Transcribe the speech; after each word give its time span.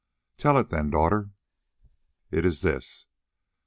"Tell 0.37 0.57
it 0.57 0.69
then, 0.69 0.89
daughter." 0.89 1.29
"It 2.31 2.43
is 2.43 2.61
this. 2.63 3.05